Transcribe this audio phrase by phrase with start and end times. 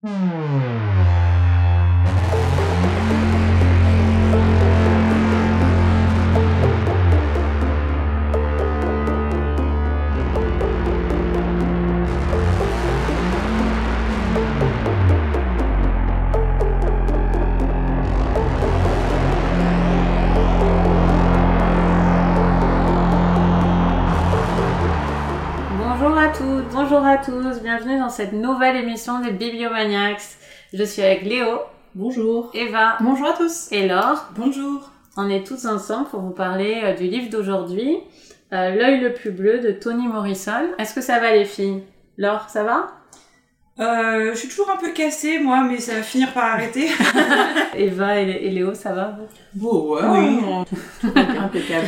[0.00, 1.17] Bonjour
[28.18, 30.20] cette nouvelle émission des Bibliomaniacs.
[30.74, 31.60] Je suis avec Léo,
[31.94, 32.50] Bonjour.
[32.52, 33.70] Eva Bonjour à tous.
[33.70, 34.26] et Laure.
[34.34, 34.90] Bonjour.
[35.16, 37.98] On est tous ensemble pour vous parler euh, du livre d'aujourd'hui,
[38.52, 40.64] euh, L'œil le plus bleu de Toni Morrison.
[40.78, 41.84] Est-ce que ça va les filles?
[42.16, 42.88] Laure, ça va?
[43.80, 46.88] Euh, je suis toujours un peu cassée, moi, mais ça va finir par arrêter.
[47.76, 49.16] Eva et, Léo, ça va
[49.54, 50.64] Bon, ouais, oui.
[51.00, 51.86] Tout impeccable.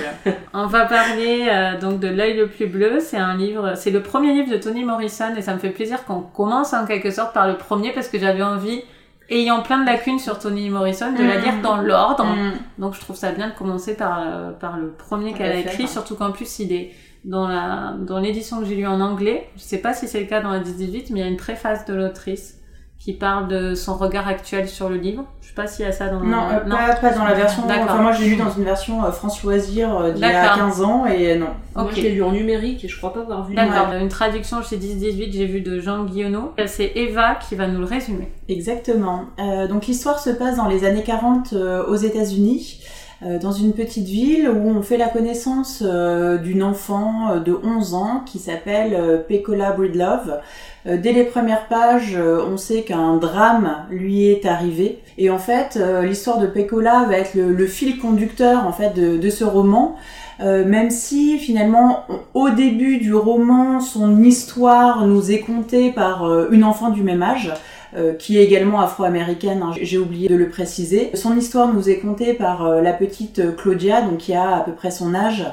[0.55, 3.01] On va parler euh, donc de L'œil le plus bleu.
[3.01, 6.05] C'est un livre, c'est le premier livre de Toni Morrison et ça me fait plaisir
[6.05, 8.83] qu'on commence en quelque sorte par le premier parce que j'avais envie,
[9.29, 11.43] ayant plein de lacunes sur Toni Morrison, de la Mm.
[11.43, 12.25] lire dans l'ordre.
[12.25, 12.53] Mm.
[12.79, 15.89] Donc je trouve ça bien de commencer par, euh, par le premier qu'elle a écrit,
[15.89, 16.93] surtout qu'en plus il est
[17.25, 19.49] dans la dans l'édition que j'ai lue en anglais.
[19.57, 21.37] Je sais pas si c'est le cas dans la 10-18, mais il y a une
[21.37, 22.57] préface de l'autrice
[22.99, 25.25] qui parle de son regard actuel sur le livre.
[25.41, 27.67] Je sais pas s'il y a ça dans Non, euh, Pas, pas dans la version.
[27.67, 27.85] D'accord.
[27.85, 30.59] Enfin, moi, j'ai lu dans une version euh, France Loisir euh, d'il y a D'accord.
[30.69, 31.47] 15 ans et euh, non.
[31.75, 31.93] Moi, Ok.
[31.97, 33.55] je l'ai lu en numérique et je crois pas avoir vu.
[33.55, 33.93] D'accord.
[33.95, 36.53] Une traduction chez 10-18, j'ai vu de Jean Guillonneau.
[36.67, 38.31] C'est Eva qui va nous le résumer.
[38.51, 39.25] Exactement.
[39.39, 42.83] Euh, donc l'histoire se passe dans les années 40 euh, aux États-Unis,
[43.23, 47.95] dans une petite ville où on fait la connaissance euh, d'une enfant euh, de 11
[47.95, 50.41] ans qui s'appelle euh, Pecola Breedlove.
[50.87, 54.99] Euh, dès les premières pages, euh, on sait qu'un drame lui est arrivé.
[55.19, 59.31] Et en fait, euh, l'histoire de Pecola va être le, fil conducteur en fait de,
[59.31, 59.97] ce roman.
[60.41, 66.49] Euh, même si finalement au début du roman son histoire nous est contée par euh,
[66.51, 67.53] une enfant du même âge
[67.97, 71.11] euh, qui est également afro-américaine, hein, j'ai oublié de le préciser.
[71.15, 74.61] Son histoire nous est contée par euh, la petite euh, Claudia, donc qui a à
[74.61, 75.45] peu près son âge,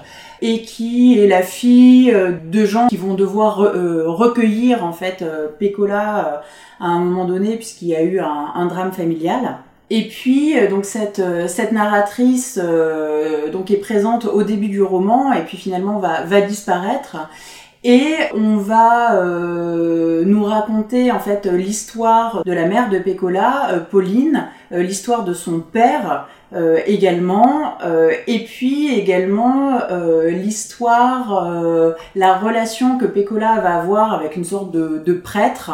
[0.43, 2.15] et qui est la fille
[2.45, 5.47] de gens qui vont devoir re- recueillir en fait euh,
[6.79, 9.57] à un moment donné puisqu'il y a eu un, drame familial.
[9.89, 11.21] Et puis donc cette
[11.71, 12.59] narratrice
[13.51, 17.17] donc est présente au début du roman et puis finalement va disparaître.
[17.83, 23.79] Et on va euh, nous raconter en fait l'histoire de la mère de Pécola, euh,
[23.79, 26.27] Pauline, euh, l'histoire de son père
[26.85, 27.77] également,
[28.25, 29.81] et puis également
[30.27, 35.71] l'histoire, la relation que Pécola va avoir avec une sorte de prêtre.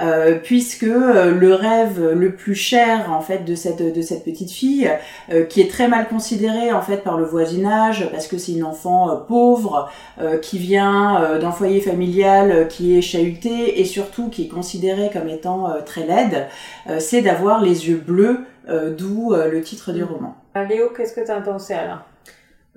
[0.00, 4.50] Euh, puisque euh, le rêve le plus cher en fait de cette de cette petite
[4.50, 4.90] fille
[5.30, 8.64] euh, qui est très mal considérée en fait par le voisinage parce que c'est une
[8.64, 14.28] enfant euh, pauvre euh, qui vient euh, d'un foyer familial qui est chahuté et surtout
[14.30, 16.46] qui est considéré comme étant euh, très laide,
[16.88, 20.06] euh, c'est d'avoir les yeux bleus, euh, d'où euh, le titre du Mm.
[20.06, 20.36] roman.
[20.68, 22.00] Léo, qu'est-ce que t'as pensé alors?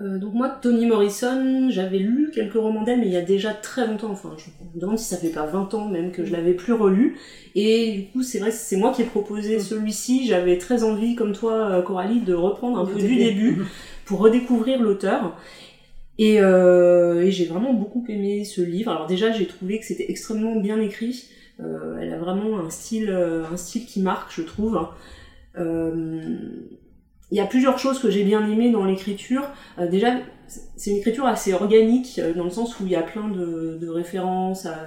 [0.02, 3.54] Euh, donc moi, Toni Morrison, j'avais lu quelques romans d'elle, mais il y a déjà
[3.54, 6.34] très longtemps, enfin je me demande si ça fait pas 20 ans même que je
[6.34, 7.18] l'avais plus relu.
[7.56, 11.32] Et du coup, c'est vrai, c'est moi qui ai proposé celui-ci, j'avais très envie, comme
[11.32, 13.64] toi euh, Coralie, de reprendre un peu du début
[14.06, 15.38] pour redécouvrir l'auteur.
[16.18, 18.92] Et, euh, et j'ai vraiment beaucoup aimé ce livre.
[18.92, 21.30] Alors déjà, j'ai trouvé que c'était extrêmement bien écrit.
[21.62, 24.78] Euh, elle a vraiment un style, un style qui marque, je trouve.
[25.58, 26.22] Euh,
[27.36, 29.44] il y a plusieurs choses que j'ai bien aimées dans l'écriture.
[29.78, 30.08] Euh, déjà,
[30.78, 33.78] c'est une écriture assez organique, euh, dans le sens où il y a plein de,
[33.82, 34.78] de références à,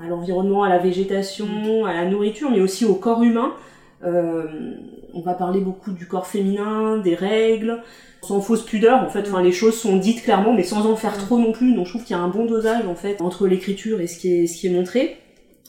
[0.00, 3.54] à l'environnement, à la végétation, à la nourriture, mais aussi au corps humain.
[4.04, 4.44] Euh,
[5.12, 7.82] on va parler beaucoup du corps féminin, des règles,
[8.22, 9.22] sans fausse pudeur en fait.
[9.26, 11.74] Enfin, les choses sont dites clairement, mais sans en faire trop non plus.
[11.74, 14.18] Donc je trouve qu'il y a un bon dosage en fait entre l'écriture et ce
[14.20, 15.16] qui est, ce qui est montré.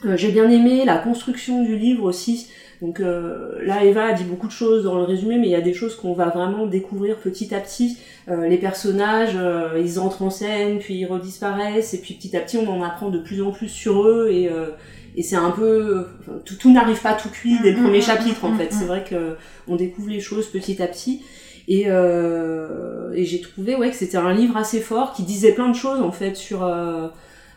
[0.06, 2.48] Euh, J'ai bien aimé la construction du livre aussi.
[2.82, 5.56] Donc euh, là, Eva a dit beaucoup de choses dans le résumé, mais il y
[5.56, 7.98] a des choses qu'on va vraiment découvrir petit à petit.
[8.30, 12.42] Euh, les personnages, euh, ils entrent en scène, puis ils redisparaissent, et puis petit à
[12.42, 14.68] petit, on en apprend de plus en plus sur eux, et, euh,
[15.16, 16.08] et c'est un peu...
[16.20, 18.58] enfin, tout tout n'arrive pas tout cuit dès le Mm, premier mm, chapitre, en mm,
[18.58, 18.66] fait.
[18.66, 18.72] mm.
[18.78, 19.36] C'est vrai que
[19.70, 21.22] on découvre les choses petit à petit.
[21.70, 25.70] Et, euh, et j'ai trouvé ouais, que c'était un livre assez fort qui disait plein
[25.70, 27.08] de choses en fait sur, euh,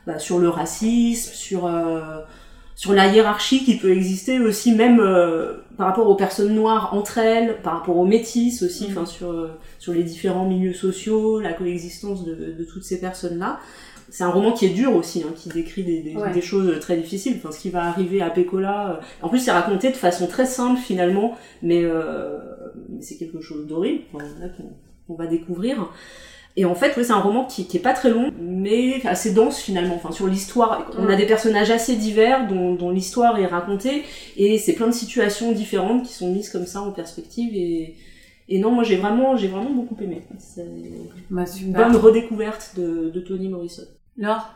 [0.07, 2.21] bah, sur le racisme, sur, euh,
[2.75, 7.19] sur la hiérarchie qui peut exister aussi même euh, par rapport aux personnes noires entre
[7.19, 8.91] elles, par rapport aux métis aussi, Mhm.
[8.93, 9.49] enfin sur, euh,
[9.79, 13.59] sur les différents milieux sociaux, la coexistence de, de toutes ces personnes-là.
[14.09, 16.33] C'est un roman qui est dur aussi, hein, qui décrit des, des, Ouais.
[16.33, 17.35] des choses très difficiles.
[17.39, 18.91] Enfin, ce qui va arriver à Pécola.
[18.91, 22.39] euh, En plus, c'est raconté de façon très simple finalement, mais, euh,
[23.01, 24.71] c'est quelque chose d'horrible enfin, voilà, qu'on
[25.09, 25.89] qu'on va découvrir.
[26.59, 29.33] Et en fait, ouais, c'est un roman qui, qui est pas très long, mais assez
[29.35, 29.95] dense finalement.
[29.97, 34.05] Enfin, sur l'histoire, on a des personnages assez divers dont, dont l'histoire est racontée,
[34.37, 37.51] et c'est plein de situations différentes qui sont mises comme ça en perspective.
[37.55, 37.95] Et,
[38.49, 40.23] et non, moi j'ai vraiment, j'ai vraiment beaucoup aimé.
[40.39, 40.67] C'est
[41.31, 43.83] Bah, une bonne redécouverte de, de Toni Morrison.
[44.17, 44.49] Laure?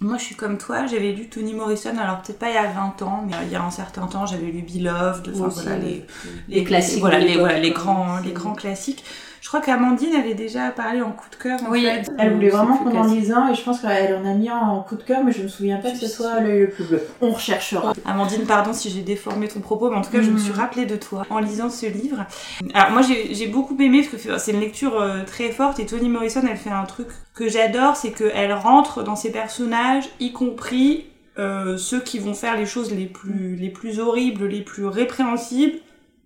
[0.00, 2.66] Moi, je suis comme toi, j'avais lu Toni Morrison, alors peut-être pas il y a
[2.72, 6.04] 20 ans, mais il y a un certain temps, j'avais lu Beloved, enfin voilà, les,
[6.48, 9.04] Les classiques voilà, les, voilà, grands, les grands classiques.
[9.42, 11.82] Je crois qu'Amandine avait déjà parlé en coup de cœur, en Oui.
[11.82, 12.04] fait.
[12.16, 14.56] Elle voulait vraiment qu'on en lise un et je pense qu'elle en a mis un
[14.56, 16.84] en coup de cœur, mais je me souviens pas que ce soit l'œil le plus
[16.84, 17.02] bleu.
[17.20, 17.92] On recherchera.
[18.06, 20.86] Amandine, pardon si j'ai déformé ton propos, mais en tout cas, je me suis rappelée
[20.86, 22.24] de toi en lisant ce livre.
[22.72, 25.86] Alors, moi, j'ai j'ai beaucoup aimé parce que c'est une lecture euh, très forte et
[25.86, 30.32] Toni Morrison, elle fait un truc que j'adore, c'est qu'elle rentre dans ses personnages, y
[30.32, 31.06] compris
[31.40, 35.78] euh, ceux qui vont faire les choses les plus, les plus horribles, les plus répréhensibles.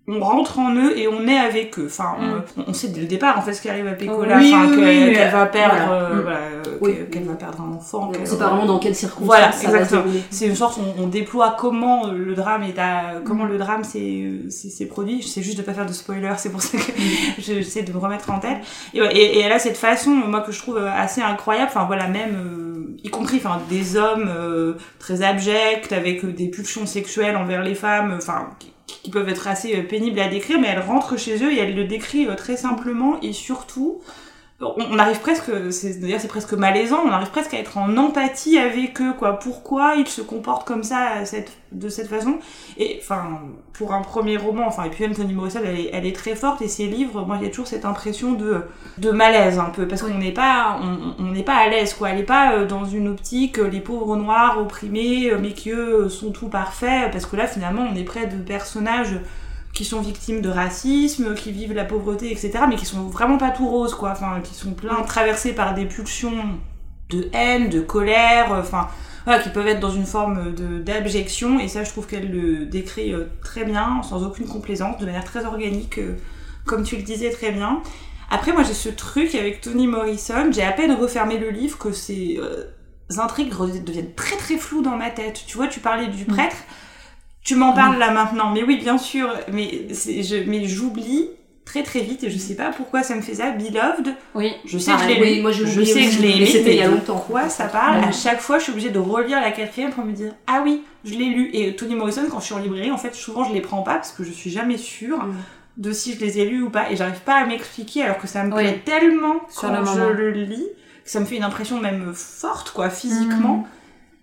[0.08, 1.87] On rentre en eux et on est avec eux.
[1.91, 2.14] Enfin,
[2.56, 4.67] on, on sait dès le départ en fait ce qui arrive à Pécola, Oui, enfin,
[4.69, 5.93] oui, qu'elle oui, mais qu'elle va perdre, voilà.
[5.93, 6.20] euh, Mm.
[6.23, 6.94] voilà, euh, Oui.
[7.11, 8.12] qu'elle- va perdre un enfant.
[8.20, 10.05] On sait pas vraiment dans quelles circonstances Voilà, ça exactement.
[10.31, 14.43] C'est une sorte, on, on déploie comment le drame est à, comment le drame s'est
[14.49, 15.23] s'est produit.
[15.23, 16.85] Je sais juste de pas faire de spoiler, c'est pour ça que
[17.38, 18.58] je- j'essaie de me remettre en tête.
[18.94, 21.70] Et, ouais, et, et elle a cette façon, moi que je trouve assez incroyable.
[21.75, 26.47] Enfin voilà, même euh, y compris, enfin des hommes euh, très abjects avec euh, des
[26.49, 28.50] pulsions sexuelles envers les femmes, enfin
[28.86, 31.74] qui, peuvent être assez euh, pénibles à décrire, mais elle rentre chez eux et elle
[31.74, 34.00] le décrit euh, très simplement et surtout
[34.58, 38.56] on arrive presque, c'est d'ailleurs c'est presque malaisant, on arrive presque à être en empathie
[38.56, 39.38] avec eux, quoi.
[39.38, 41.25] Pourquoi ils se comportent comme ça,
[41.73, 42.38] de cette façon?
[42.79, 43.41] Et enfin,
[43.75, 46.87] pour un premier roman, enfin, et puis Toni Morrison, elle est, très forte, et ses
[46.87, 48.62] livres, moi j'ai toujours cette impression de,
[48.97, 50.81] de malaise un peu, parce qu'on n'est pas,
[51.19, 52.08] on, n'est pas à l'aise, quoi.
[52.11, 55.70] Elle est pas euh, dans une optique, euh, les pauvres noirs opprimés, euh, mais qui
[55.70, 59.20] eux sont tout parfaits, parce que là finalement on est près de personnages
[59.76, 63.50] qui sont victimes de racisme, qui vivent la pauvreté, etc., mais qui sont vraiment pas
[63.50, 64.12] tout roses, quoi.
[64.12, 66.58] Enfin, qui sont plein traversés par des pulsions
[67.11, 68.88] de haine, de colère, euh, enfin,
[69.26, 71.61] voilà, qui peuvent être dans une forme d'abjection.
[71.61, 75.25] Et ça, je trouve qu'elle le décrit euh, très bien, sans aucune complaisance, de manière
[75.25, 76.17] très organique, euh,
[76.64, 77.82] comme tu le disais très bien.
[78.31, 80.50] Après, moi, j'ai ce truc avec Toni Morrison.
[80.50, 82.64] J'ai à peine refermé le livre que ces euh,
[83.19, 83.52] intrigues
[83.84, 85.44] deviennent très très floues dans ma tête.
[85.46, 86.56] Tu vois, tu parlais du prêtre.
[87.46, 91.28] Tu m'en parles là maintenant, mais oui, bien sûr, mais, je, mais j'oublie
[91.64, 93.50] très très vite et je sais pas pourquoi ça me fait ça.
[93.52, 94.52] Beloved, Oui.
[94.64, 96.37] je sais que je l'ai oui, lu, moi, je oublié sais que je l'ai mais
[96.38, 97.25] aimé, c'était il y a longtemps.
[97.28, 98.06] Quoi ça parle Ouais.
[98.08, 100.82] À chaque fois, je suis obligée de relire la quatrième pour me dire ah oui,
[101.04, 101.50] je l'ai lu.
[101.52, 103.94] Et Toni Morrison, quand je suis en librairie, en fait, souvent je les prends pas
[103.94, 105.34] parce que je suis jamais sûre Mm.
[105.78, 108.26] de si je les ai lus ou pas et j'arrive pas à m'expliquer alors que
[108.26, 108.62] ça me Oui.
[108.62, 110.66] plaît tellement Sur quand le je le lis
[111.04, 113.66] que ça me fait une impression même forte quoi physiquement.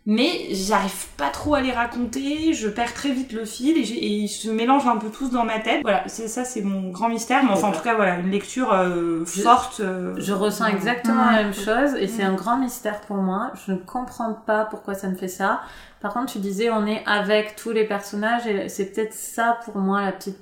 [0.06, 4.28] Mais j'arrive pas trop à les raconter, je perds très vite le fil et, ils
[4.28, 5.82] se mélangent un peu tous dans ma tête.
[5.82, 7.42] Voilà, c'est ça, c'est mon grand mystère.
[7.46, 9.80] Mais enfin, en tout cas, voilà, une lecture euh, Je- forte.
[9.80, 13.54] euh, Je ressens exactement la même chose et c'est un grand mystère pour moi.
[13.66, 15.62] Je ne comprends pas pourquoi ça me fait ça.
[16.02, 19.78] Par contre, tu disais on est avec tous les personnages et c'est peut-être ça pour
[19.78, 20.38] moi la petite.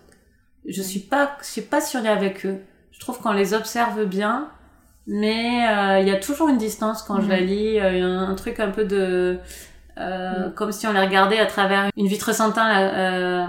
[0.67, 2.59] Je suis pas, je suis pas sûre avec eux.
[2.91, 4.47] Je trouve qu'on les observe bien,
[5.11, 8.35] mais euh, il y a toujours une distance quand je la lis, euh, un, un
[8.35, 9.37] truc un peu de,
[9.97, 12.71] euh, comme si on les regardait à travers une vitre sans teint.
[12.79, 13.45] euh,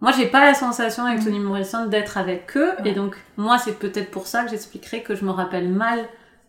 [0.00, 3.78] moi, j'ai pas la sensation avec Toni Morrison d'être avec eux, et donc moi, c'est
[3.78, 5.98] peut-être pour ça que j'expliquerai que je me rappelle mal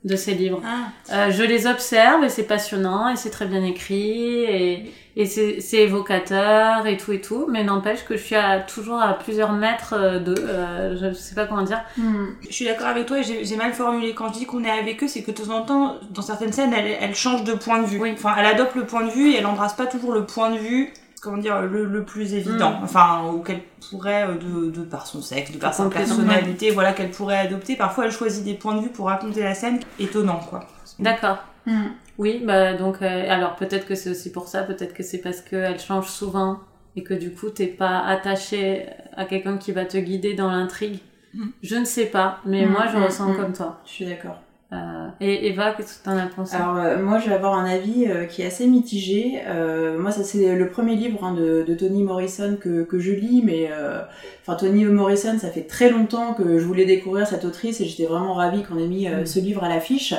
[0.04, 0.62] de ces livres.
[0.66, 5.26] Ah, Euh, je les observe et c'est passionnant et c'est très bien écrit et, et
[5.28, 9.52] c'est évocateur et tout et tout, mais n'empêche que je suis à, toujours à plusieurs
[9.54, 11.82] mètres euh, de, euh, je sais pas comment dire.
[11.98, 12.26] Hmm.
[12.48, 14.14] Je suis d'accord avec toi et j'ai j'ai mal formulé.
[14.16, 16.54] Quand je dis qu'on est avec eux, c'est que de temps en temps, dans certaines
[16.54, 18.00] scènes, elle, elle change de point de vue.
[18.00, 18.12] Oui.
[18.14, 20.58] Enfin, elle adopte le point de vue et elle embrasse pas toujours le point de
[20.58, 22.72] vue, comment dire, le, le plus évident.
[22.72, 22.84] Mm.
[22.84, 26.94] Enfin, ou qu'elle pourrait, euh, de, de par son sexe, de par sa personnalité, voilà,
[26.94, 27.76] qu'elle pourrait adopter.
[27.76, 29.80] Parfois, elle choisit des points de vue pour raconter la scène.
[30.00, 30.68] Étonnant, quoi.
[31.00, 31.38] D'accord.
[31.66, 31.90] Hmm.
[32.18, 35.42] Oui, bah donc euh, alors peut-être que c'est aussi pour ça, peut-être que c'est parce
[35.42, 36.60] qu'elle change souvent
[36.96, 38.86] et que du coup t'es pas attaché
[39.16, 41.00] à quelqu'un qui va te guider dans l'intrigue.
[41.34, 41.48] Mm.
[41.64, 43.38] Je ne sais pas, mais Mm, moi je mm, ressens mm.
[43.38, 43.80] comme toi.
[43.86, 44.40] Je suis d'accord.
[44.74, 46.56] Euh, et Eva, qu'est-ce que t'en as pensé?
[46.56, 49.42] Alors euh, moi je vais avoir un avis euh, qui est assez mitigé.
[49.46, 53.12] Euh, moi ça c'est le premier livre hein, de, de Toni Morrison que, que je
[53.12, 54.00] lis, mais euh,
[54.42, 58.06] enfin Toni Morrison ça fait très longtemps que je voulais découvrir cette autrice et j'étais
[58.06, 59.26] vraiment ravie qu'on ait mis euh, Mm.
[59.26, 60.14] ce livre à l'affiche.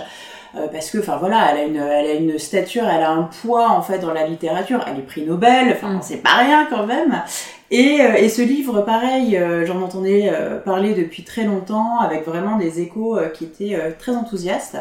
[0.54, 3.22] Euh, parce que enfin voilà elle a une elle a une stature elle a un
[3.22, 4.84] poids en fait dans la littérature.
[4.86, 6.00] Elle est prix Nobel enfin Mm.
[6.02, 7.22] c'est pas rien quand même.
[7.70, 12.26] Et, euh, et ce livre pareil euh, j'en entendais euh, parler depuis très longtemps avec
[12.26, 14.76] vraiment des échos qui étaient euh, très enthousiastes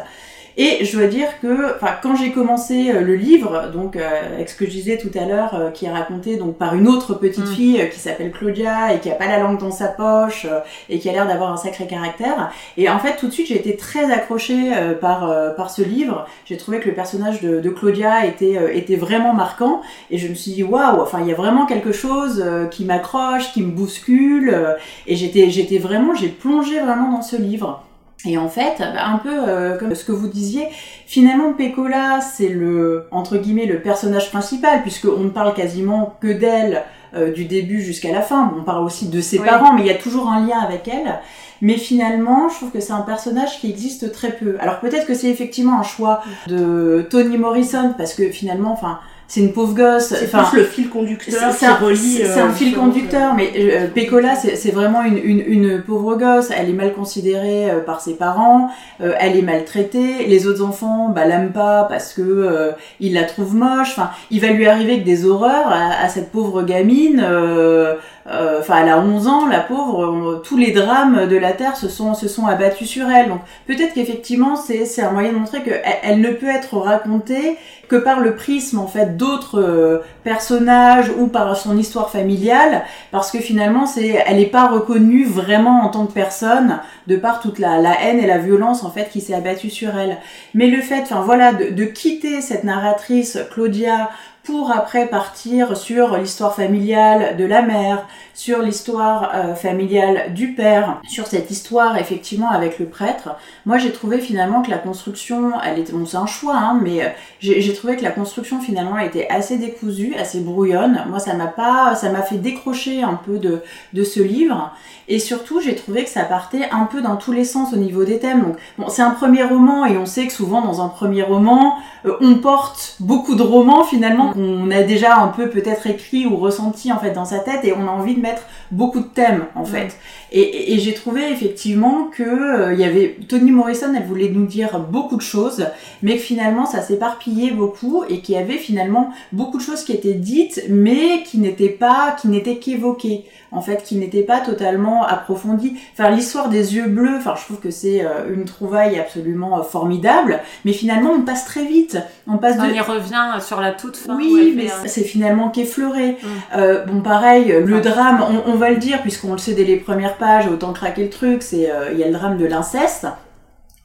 [0.56, 4.48] Et je dois dire que, enfin, quand j'ai commencé euh, le livre, donc euh, avec
[4.50, 7.14] ce que je disais tout à l'heure, euh, qui est raconté donc par une autre
[7.14, 7.54] petite Mm.
[7.54, 10.60] fille euh, qui s'appelle Claudia et qui a pas la langue dans sa poche euh,
[10.90, 12.52] et qui a l'air d'avoir un sacré caractère.
[12.76, 15.82] Et en fait, tout de suite, j'ai été très accrochée euh, par euh, par ce
[15.82, 16.26] livre.
[16.44, 19.80] J'ai trouvé que le personnage de, de Claudia était euh, était vraiment marquant
[20.10, 22.84] et je me suis dit waouh, enfin, il y a vraiment quelque chose euh, qui
[22.84, 24.50] m'accroche, qui me bouscule.
[24.52, 24.74] euh,
[25.06, 27.82] et j'étais j'étais vraiment, j'ai plongé vraiment dans ce livre.
[28.24, 30.68] Et en fait, bah, un peu euh, comme ce que vous disiez,
[31.06, 36.28] finalement Pecola, c'est le entre guillemets le personnage principal puisque on ne parle quasiment que
[36.32, 36.82] d'elle
[37.14, 38.52] euh, du début jusqu'à la fin.
[38.58, 39.46] On parle aussi de ses Oui.
[39.46, 41.18] parents, mais il y a toujours un lien avec elle.
[41.60, 44.56] Mais finalement, je trouve que c'est un personnage qui existe très peu.
[44.60, 48.98] Alors peut-être que c'est effectivement un choix de Toni Morrison parce que finalement, enfin,
[49.34, 50.08] c'est une pauvre gosse.
[50.08, 51.96] C'est Enfin, plus le fil conducteur c'est qui un, relie.
[51.96, 56.16] c'est- euh, un fil conducteur, mais euh, Pécola, c'est c'est vraiment une, une, une pauvre
[56.16, 56.50] gosse.
[56.54, 58.68] Elle est mal considérée euh, par ses parents,
[59.00, 60.26] euh, elle est maltraitée.
[60.26, 63.92] Les autres enfants, bah, l'aiment pas parce que euh, ils la trouvent moche.
[63.92, 67.24] Enfin, il va lui arriver que des horreurs à, à cette pauvre gamine.
[67.26, 67.94] euh,
[68.30, 70.42] euh, Enfin, elle a 11 ans, la pauvre.
[70.44, 73.28] tous les drames de la terre se sont se sont abattus sur elle.
[73.30, 76.76] Donc peut-être qu'effectivement, c'est c'est un moyen de montrer que elle, elle ne peut être
[76.76, 77.56] racontée
[77.88, 83.30] que par le prisme en fait d'autres euh, personnages ou par son histoire familiale parce
[83.30, 87.60] que finalement c'est elle est pas reconnue vraiment en tant que personne de par toute
[87.60, 90.18] la, haine et la violence en fait qui s'est abattue sur elle.
[90.54, 94.10] Mais le fait enfin voilà de quitter cette narratrice Claudia
[94.44, 101.00] pour après partir sur l'histoire familiale de la mère, sur l'histoire euh, familiale du père,
[101.08, 103.36] sur cette histoire effectivement avec le prêtre.
[103.66, 107.04] Moi j'ai trouvé finalement que la construction, elle était, bon c'est un choix, hein, mais
[107.04, 107.08] euh,
[107.40, 111.04] j'ai trouvé que la construction finalement était assez décousue, assez brouillonne.
[111.08, 114.72] Moi ça m'a pas, ça m'a fait décrocher un peu de, de ce livre.
[115.08, 118.04] Et surtout j'ai trouvé que ça partait un peu dans tous les sens au niveau
[118.04, 118.42] des thèmes.
[118.42, 121.76] Donc bon c'est un premier roman et on sait que souvent dans un premier roman
[122.06, 126.36] euh, on porte beaucoup de romans finalement qu'on a déjà un peu peut-être écrit ou
[126.36, 129.44] ressenti en fait dans sa tête et on a envie de mettre beaucoup de thèmes
[129.54, 129.96] en fait.
[130.32, 134.30] Et, et- et j'ai trouvé effectivement que euh, il y avait Toni Morrison, elle voulait
[134.30, 135.66] nous dire beaucoup de choses,
[136.02, 139.92] mais que finalement ça s'éparpillait beaucoup et qu'il y avait finalement beaucoup de choses qui
[139.92, 143.24] étaient dites, mais qui n'étaient pas, qui n'étaient qu'évoquées
[143.54, 145.76] en fait, qui n'étaient pas totalement approfondies.
[145.92, 149.62] Enfin, l'histoire des yeux bleus, enfin, je trouve que c'est euh, une trouvaille absolument euh,
[149.62, 153.72] formidable, mais finalement on passe très vite, on passe de On y revient sur la
[153.72, 154.16] toute fin.
[154.30, 156.12] Oui, mais un- c'est finalement qu'effleuré.
[156.22, 156.26] Mm.
[156.56, 159.76] Euh, bon, pareil, le drame, on, on va le dire puisqu'on le sait dès les
[159.76, 163.06] premières pages, autant craquer le truc, c'est euh, il y a le drame de l'inceste.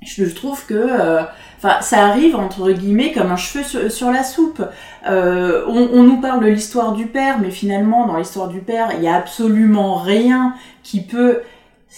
[0.05, 1.21] Je, je trouve que, euh,
[1.57, 4.61] enfin, ça arrive entre guillemets comme un cheveu sur, sur la soupe.
[5.09, 8.89] Euh, on, on nous parle de l'histoire du père, mais finalement, dans l'histoire du père,
[8.95, 10.53] il y a absolument rien
[10.83, 11.39] qui peut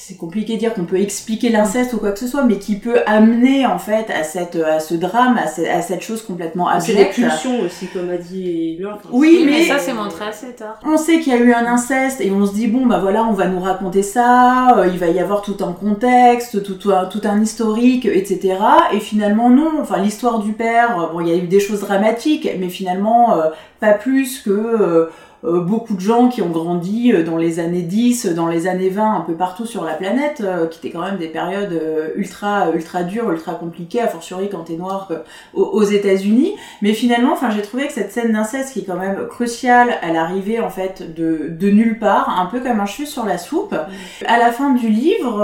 [0.02, 2.78] c'est compliqué de dire qu'on peut expliquer l'inceste ou quoi que ce soit, mais qui
[2.78, 6.68] peut amener en fait à cette à ce drame, à, ce- à cette chose complètement
[6.80, 7.16] C'est des abjecte.
[7.16, 8.80] pulsions aussi, comme a dit
[9.12, 10.80] Oui, mais mais- ça c'est montré assez tard.
[10.86, 13.24] On sait qu'il y a eu un inceste et on se dit bon bah voilà
[13.26, 17.06] on va nous raconter ça, euh, il va y avoir tout un contexte, tout un,
[17.06, 18.58] tout un historique, etc.
[18.94, 21.82] Et finalement non, enfin l'histoire du père, euh, bon il y a eu des choses
[21.82, 25.10] dramatiques, mais finalement euh, pas plus que euh,
[25.44, 29.16] beaucoup de gens qui ont grandi euh, dans les années 10, dans les années 20,
[29.16, 32.72] un peu partout sur la planète, euh, qui étaient quand même des périodes euh, ultra
[32.72, 35.20] ultra dures, ultra compliquées, a fortiori quand t'es noir euh,
[35.54, 36.56] aux, États-Unis.
[36.82, 40.16] Mais finalement, enfin, j'ai trouvé que cette scène d'inceste qui est quand même cruciale, elle
[40.16, 43.76] arrivait en fait de, de nulle part, un peu comme un cheveu sur la soupe.
[44.26, 45.40] À la fin du livre,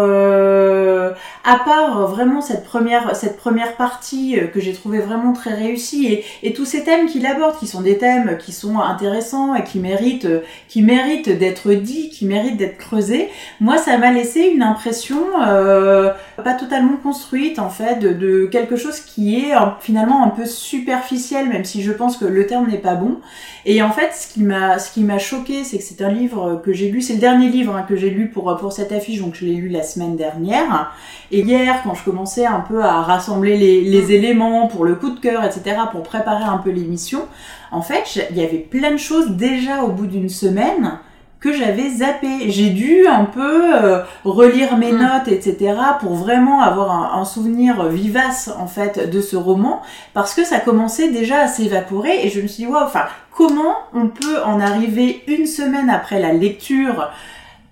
[1.05, 1.11] euh,
[1.43, 5.53] à part euh, vraiment cette première cette première partie euh, que j'ai trouvé vraiment très
[5.53, 9.55] réussie et, et tous ces thèmes qu'il aborde, qui sont des thèmes qui sont intéressants
[9.55, 13.29] et qui méritent euh, qui méritent d'être dits, qui méritent d'être creusés.
[13.61, 16.11] Moi, ça m'a laissé une impression euh,
[16.43, 20.45] pas totalement construite en fait de, de quelque chose qui est euh, finalement un peu
[20.45, 23.17] superficiel, même si je pense que le terme n'est pas bon.
[23.65, 26.61] Et en fait, ce qui m'a ce qui m'a choqué, c'est que c'est un livre
[26.63, 29.19] que j'ai lu, c'est le dernier livre hein, que j'ai lu pour pour cette affiche,
[29.19, 30.93] donc je l'ai lu la semaine dernière.
[31.31, 35.09] Et hier, quand je commençais un peu à rassembler les, les éléments pour le coup
[35.09, 37.27] de cœur, etc., pour préparer un peu l'émission,
[37.75, 40.99] en fait, il y avait plein de choses déjà au bout d'une semaine
[41.41, 42.49] que j'avais zappé.
[42.49, 44.97] J'ai dû un peu euh, relire mes Mm.
[44.97, 49.81] notes, etc., pour vraiment avoir un, un souvenir vivace en fait de ce roman,
[50.13, 53.75] parce que ça commençait déjà à s'évaporer et je me suis dit, waouh, enfin, comment
[53.93, 57.09] on peut en arriver une semaine après la lecture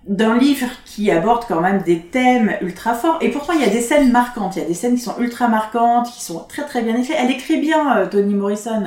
[0.07, 3.69] d'un livre qui aborde quand même des thèmes ultra forts et pourtant il y a
[3.69, 6.65] des scènes marquantes, il y a des scènes qui sont ultra marquantes, qui sont très
[6.65, 7.15] très bien écrites.
[7.17, 8.83] Elle écrit bien euh, Toni Morrison,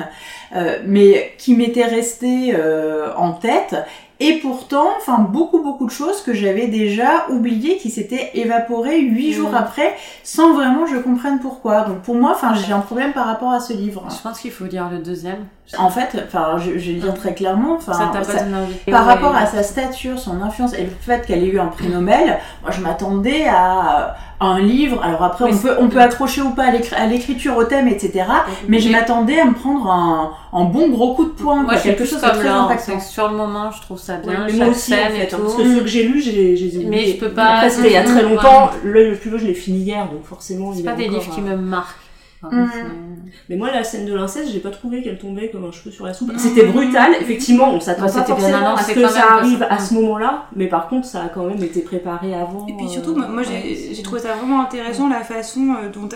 [0.55, 3.75] euh, mais qui m'était restée euh, en tête
[4.19, 9.33] Et pourtant, enfin, beaucoup, beaucoup de choses que j'avais déjà oubliées qui s'étaient évaporées huit
[9.33, 11.81] jours après, sans vraiment je comprenne pourquoi.
[11.81, 14.05] Donc pour moi, enfin, j'ai un problème par rapport à ce livre.
[14.09, 15.47] Je pense qu'il faut lire le deuxième.
[15.77, 19.13] En fait, enfin, je, je vais dire très clairement, enfin, ça pas par Ouais.
[19.13, 22.39] rapport à sa stature, son influence et le fait qu'elle ait eu un prix Nobel,
[22.61, 25.03] moi je m'attendais à, à un livre.
[25.03, 27.89] Alors après, on peut, on peut accrocher ou pas à l'écri- à l'écriture, au thème,
[27.89, 28.23] etc.
[28.69, 32.05] Mais je m'attendais à me prendre un, un bon gros coup de poing, quoi, quelque
[32.05, 32.99] chose de très là, impactant.
[33.01, 35.25] sur le moment, je trouve ça Ouais, bien, chaque moi aussi, en fait, et hein,
[35.29, 35.37] tout.
[35.37, 36.85] parce que ceux que j'ai lus, j'ai j'ai.
[36.85, 38.29] Mais je peux pas- Après, c'était il y a très Ouais.
[38.35, 38.69] longtemps.
[38.85, 41.41] L'œil le plus beau, je l'ai fini hier, donc forcément, C'est pas des livres qui
[41.41, 41.97] euh, me marquent.
[42.43, 43.31] Enfin, Mm.
[43.49, 46.05] Mais moi, la scène de l'inceste, j'ai pas trouvé qu'elle tombait comme un cheveu sur
[46.05, 46.31] la soupe.
[46.37, 49.93] C'était brutal, effectivement, on s'attend Bah, pas forcément à ce que ça arrive à ce
[49.95, 52.65] moment-là, mais par contre, ça a quand même été préparé avant.
[52.67, 55.89] Et puis euh, surtout, moi, moi, ouais, j'ai trouvé ça vraiment intéressant la façon euh,
[55.89, 56.07] dont.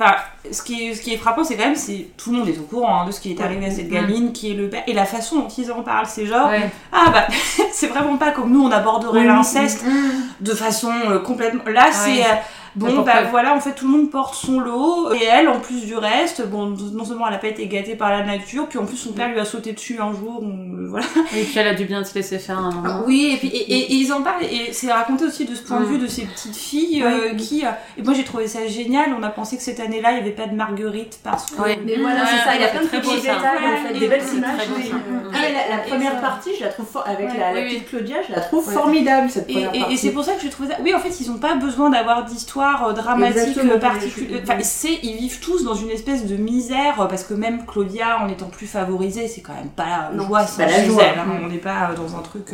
[0.00, 0.14] Enfin,
[0.52, 2.56] ce qui est, ce qui est frappant, c'est quand même, c'est tout le monde est
[2.58, 3.92] au courant hein, de ce qui est arrivé à cette Mm.
[3.94, 6.70] gamine, qui est le père, et la façon dont ils en parlent, c'est genre, Ouais.
[6.92, 7.26] ah bah,
[7.72, 10.44] c'est vraiment pas comme nous on aborderait Oui, l'inceste Mm.
[10.44, 11.62] de façon euh, complètement.
[11.66, 12.22] Là, c'est Ouais.
[12.22, 12.34] euh,
[12.78, 15.84] bon, bah voilà, en fait, tout le monde porte son lot, et elle, en plus
[15.84, 18.86] du reste, bon, non seulement elle a pas été gâtée par la nature, puis en
[18.86, 20.46] plus son père lui a sauté dessus un jour, on-
[20.78, 21.06] euh, voilà.
[21.36, 23.02] Et puis elle a dû bien se laisser faire un moment.
[23.06, 25.62] Oui, et puis et, et- et ils en parlent, et c'est raconté aussi de ce
[25.62, 25.88] point de Mm.
[25.88, 27.64] vue de ces petites filles euh, qui.
[27.66, 30.20] euh, et moi j'ai trouvé ça génial, on a pensé que cette année-là il n'y
[30.20, 31.60] avait pas de Marguerite parce que.
[31.60, 31.78] Ouais.
[31.84, 34.00] Mais voilà, Ouais, c'est ça, il y a plein de petits détails, en fait, Ouais,
[34.00, 34.50] des belles images.
[35.32, 38.64] Ah, mais la, première partie, je la trouve avec la, petite Claudia, je la trouve
[38.70, 39.98] formidable cette Et, première et- et partie.
[39.98, 40.76] c'est pour ça que j'ai trouvé ça.
[40.82, 44.40] Oui, en fait, ils n'ont pas besoin d'avoir d'histoire euh, dramatique euh, particulière.
[44.44, 48.18] je- Enfin, c'est, ils vivent tous dans une espèce de misère parce que même Claudia,
[48.22, 50.86] en étant plus favorisée, c'est quand même pas la joie, c'est c'est pas la chez
[50.86, 51.02] joie.
[51.04, 51.18] elle.
[51.18, 52.48] hein, on n'est pas euh, dans un truc.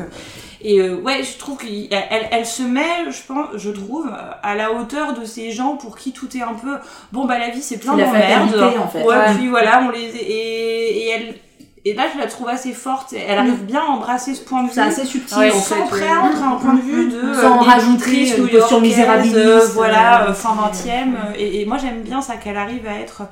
[0.63, 4.11] Et euh, ouais, je trouve qu'elle elle, elle se met, je pense, je trouve,
[4.43, 6.77] à la hauteur de ces gens pour qui tout est un peu
[7.13, 8.79] bon bah la vie c'est plein d'emmerdes.
[8.83, 9.03] en fait.
[9.05, 9.35] Ouais, Ouais.
[9.37, 11.35] puis voilà, on les et, et elle
[11.85, 13.13] et là je la trouve assez forte.
[13.13, 15.75] Elle arrive bien à embrasser ce point de vue C'est assez subtil, Ouais, en sans
[15.75, 15.83] fait.
[15.83, 16.07] ouais.
[16.07, 19.69] préendre un point de vue de Sans euh, rajouter l'éditrice une posture new-yorkaise, misérabiliste, euh,
[19.75, 20.83] voilà euh, euh, fin ouais.
[20.85, 23.23] 20 e et, et moi j'aime bien ça qu'elle arrive à être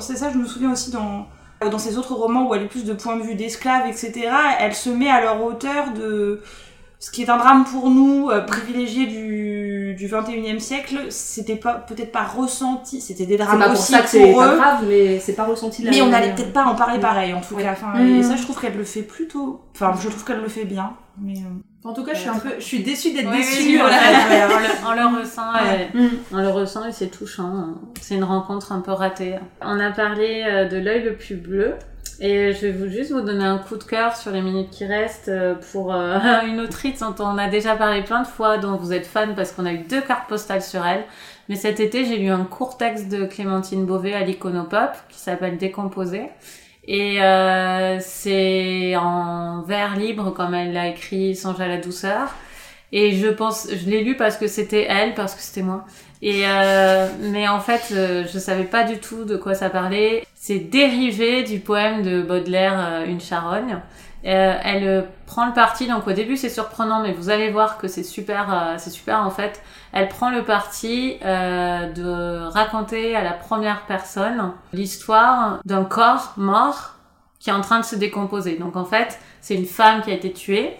[0.00, 1.26] c'est ça je me souviens aussi dans
[1.70, 4.74] dans ses autres romans où elle est plus de point de vue d'esclave etc elle
[4.74, 6.40] se met à leur hauteur de
[7.00, 9.69] ce qui est un drame pour nous, euh, privilégiés du,
[10.00, 14.00] du 21e siècle, c'était pas peut-être pas ressenti, c'était des drames pas pour aussi ça
[14.00, 16.74] que pas grave, mais c'est pas ressenti de la mais on n'allait peut-être pas en
[16.74, 17.62] parler pareil en tout Ouais.
[17.62, 17.72] cas.
[17.72, 18.16] Enfin, Mm.
[18.16, 19.60] Et ça, je trouve qu'elle le fait plutôt.
[19.74, 20.94] Enfin, je trouve qu'elle le fait bien.
[21.20, 23.76] Mais euh, En tout cas, je suis un peu, je suis déçue d'être Oui, déçue.
[23.78, 23.96] voilà.
[23.96, 26.08] ouais, on, le, on le ressent, et, Mm.
[26.32, 27.74] on le ressent et c'est touchant.
[28.00, 29.34] C'est une rencontre un peu ratée.
[29.60, 31.74] On a parlé euh, de l'œil le plus bleu.
[32.22, 35.28] Et je vais juste vous donner un coup de cœur sur les minutes qui restent
[35.28, 38.92] euh, pour euh, une autrice dont on a déjà parlé plein de fois, dont vous
[38.92, 41.04] êtes fan parce qu'on a eu deux cartes postales sur elle.
[41.48, 45.56] Mais cet été, j'ai lu un court texte de Clémentine Beauvais à l'Iconopop qui s'appelle
[45.56, 46.28] Décomposé.
[46.86, 52.34] Et euh, c'est en vers libre comme elle l'a écrit Songe à la douceur.
[52.92, 55.86] Et je pense, je l'ai lu parce que c'était elle, parce que c'était moi.
[56.22, 60.26] Et euh, mais en fait, euh, je savais pas du tout de quoi ça parlait.
[60.34, 63.78] C'est dérivé du poème de Baudelaire, euh, Une charogne.
[64.26, 67.78] Euh, elle euh, prend le parti, donc au début c'est surprenant, mais vous allez voir
[67.78, 69.62] que c'est super, c'est super en fait.
[69.92, 76.96] Elle prend le parti de raconter à la première personne l'histoire d'un corps mort
[77.38, 78.56] qui est en train de se décomposer.
[78.56, 80.76] Donc en fait, c'est une femme qui a été tuée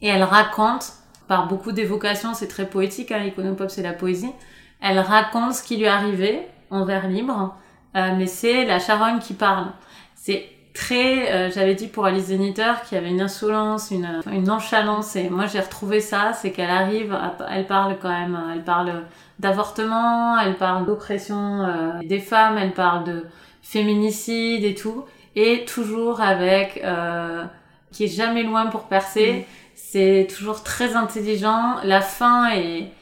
[0.00, 0.92] et elle raconte
[1.28, 4.32] par beaucoup d'évocations, c'est très poétique, hein, l'iconopop c'est la poésie.
[4.80, 6.40] Elle raconte ce qui lui est arrivé
[6.70, 7.54] en vers libre,
[7.96, 9.66] euh, mais c'est la charogne qui parle.
[10.14, 14.44] C'est très, euh, j'avais dit pour Alice Zeniter qu'il y avait une insolence, une, une
[14.44, 18.62] nonchalance, et moi j'ai retrouvé ça, c'est qu'elle arrive, à- elle parle quand même, elle
[18.64, 19.02] parle
[19.40, 23.26] d'avortement, elle parle d'oppression euh, des femmes, elle parle de
[23.62, 27.44] féminicide et tout, et toujours avec, euh,
[27.92, 32.92] qui est jamais loin pour percer, c'est toujours très intelligent, la fin est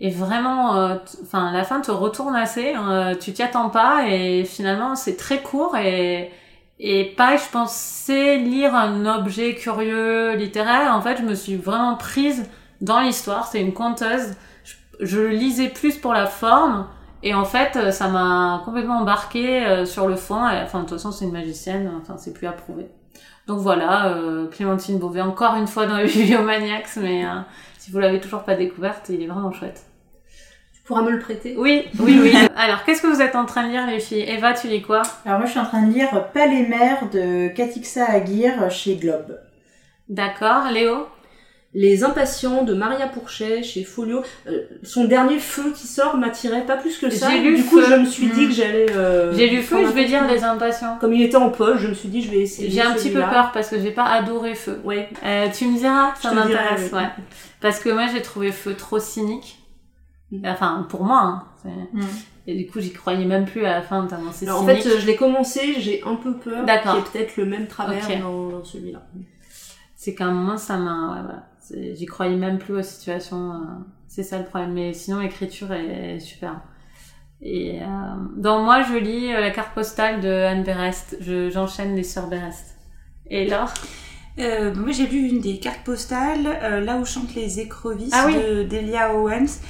[0.00, 4.44] est vraiment euh, enfin la fin te retourne assez euh, tu t'y attends pas et
[4.44, 6.32] finalement c'est très court et
[6.80, 10.94] et pareil je pensais lire un objet curieux littéraire.
[10.94, 12.48] En fait je me suis vraiment prise
[12.80, 13.46] dans l'histoire.
[13.46, 14.34] C'est une conteuse.
[14.64, 16.86] Je, je lisais plus pour la forme
[17.22, 20.48] et en fait euh, ça m'a complètement embarqué euh, sur le fond.
[20.48, 22.88] Et, enfin de toute façon c'est une magicienne enfin c'est plus à prouver.
[23.46, 27.40] Donc voilà euh, Clémentine Beauvais encore une fois dans les Bibliomaniacs mais euh,
[27.84, 29.84] si vous l'avez toujours pas découverte, il est vraiment chouette.
[30.74, 32.34] Tu pourras me le prêter Oui, oui, oui.
[32.56, 34.24] Alors, qu'est-ce que vous êtes en train de lire, les filles?
[34.26, 35.02] Eva, tu lis quoi?
[35.26, 39.38] Alors moi, je suis en train de lire Palais Mère de Katixa Aguirre chez Globe.
[40.08, 40.70] D'accord.
[40.72, 41.08] Léo?
[41.76, 44.22] Les Impatients de Maria Pourchet chez Folio.
[44.46, 47.28] Euh, son dernier feu qui sort m'attirait pas plus que ça.
[47.30, 47.86] J'ai lu du coup, Feu.
[47.90, 48.48] je me suis dit Mm.
[48.48, 48.86] que j'allais.
[48.92, 50.96] euh, J'ai lu Feu, je vais dire Les Impatients.
[51.00, 52.70] Comme il était en poche, je me suis dit je vais essayer.
[52.70, 54.80] J'ai un petit peu peur parce que j'ai pas adoré Feu.
[54.84, 55.08] Ouais.
[55.24, 57.08] Euh, tu me diras, ça m'intéresse, ouais.
[57.60, 59.58] Parce que moi j'ai trouvé Feu trop cynique.
[60.30, 60.46] Mm.
[60.46, 61.44] Enfin, pour moi, hein.
[61.62, 62.06] C'est- Mm.
[62.46, 65.06] Et du coup, j'y croyais même plus à la fin tellement c'est en fait, je
[65.06, 66.94] l'ai commencé, j'ai un peu peur D'accord.
[66.96, 69.02] y ait peut-être le même travers dans, dans celui-là.
[69.96, 71.14] C'est qu'à un moment, ça m'a...
[71.14, 71.46] Ouais, voilà.
[71.94, 73.52] J'y croyais même plus aux situations.
[73.52, 73.56] euh,
[74.08, 74.72] C'est ça le problème.
[74.72, 76.60] Mais sinon, l'écriture est super.
[77.40, 77.86] Et euh,
[78.36, 81.16] dans moi, je lis euh, la carte postale de Anne Berest.
[81.20, 82.76] Je- J'enchaîne les sœurs Berest.
[83.30, 83.66] Et là
[84.40, 88.24] Euh, moi j'ai lu une des cartes postales, euh, là où chantent les écrevisses Ah
[88.26, 88.34] oui.
[88.34, 89.60] de Delia Owens.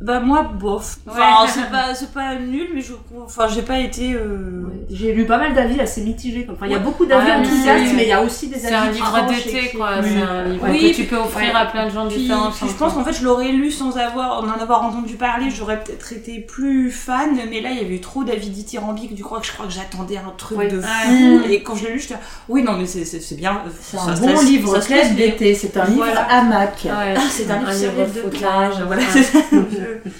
[0.00, 0.98] Bah moi bof.
[1.06, 1.12] Ouais.
[1.16, 2.92] Enfin c'est pas c'est pas nul mais je
[3.24, 4.64] enfin j'ai pas été euh...
[4.66, 4.72] Ouais.
[4.90, 6.46] J'ai lu pas mal d'avis assez mitigés.
[6.52, 8.48] Enfin, il y a beaucoup d'avis Ouais, mais enthousiastes, c'est- mais il y a aussi
[8.48, 9.92] des C'est avis un livre d'été, quoi.
[10.02, 10.08] Oui.
[10.12, 11.58] C'est un livre Oui, que tu peux offrir ouais.
[11.60, 12.50] à plein de gens Puis, différents.
[12.50, 15.48] puis je pense qu'en fait je l'aurais lu sans avoir en en avoir entendu parler,
[15.50, 19.22] j'aurais peut-être été plus fan, mais là il y avait eu trop d'avis dithyrambiques, du
[19.24, 20.68] coup que je crois que j'attendais un truc Ouais.
[20.68, 20.82] de Ouais.
[21.06, 22.16] fou et quand je l'ai lu j'étais
[22.48, 25.76] oui non mais c'est c'est c'est bien C'est un bon livre ça se d'été, c'est
[25.76, 26.84] un livre hamac.
[26.84, 29.32] Ouais, c'est un livre foutage, plage, voilà, c'est.
[29.74, 30.10] Je-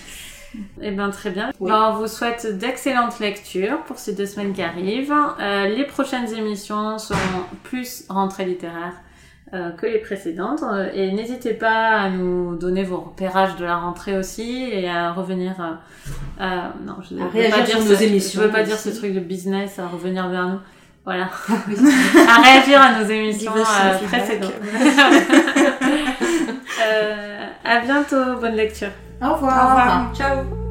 [0.80, 1.50] Eh ben très bien.
[1.58, 1.68] Oui.
[1.70, 5.12] Ben, on vous souhaite d'excellentes lectures pour ces deux semaines qui arrivent.
[5.40, 7.18] Euh, les prochaines émissions seront
[7.64, 8.94] plus rentrées littéraires
[9.52, 10.62] euh, que les précédentes.
[10.62, 15.10] Euh, Et n'hésitez pas à nous donner vos repérages de la rentrée aussi et à
[15.12, 15.54] revenir.
[16.40, 16.44] euh,
[16.86, 18.90] non, je À veux pas dire sur ce, nos émissions Je veux pas dire ce
[18.90, 20.60] truc de business, à revenir vers nous.
[21.04, 21.30] Voilà.
[22.28, 23.50] à réagir à nos émissions
[24.06, 24.52] précédentes.
[26.86, 28.36] euh, à bientôt.
[28.40, 28.90] Bonne lecture.
[29.22, 29.64] Au revoir.
[29.64, 30.14] Au revoir.
[30.14, 30.63] Ciao